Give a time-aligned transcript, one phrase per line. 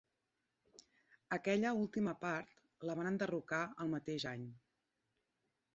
[1.37, 4.53] Aquella última part la van enderrocar el mateix any.